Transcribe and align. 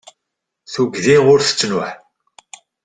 Tuggdi 0.73 1.17
ur 1.31 1.39
tettnuḥ. 1.41 1.89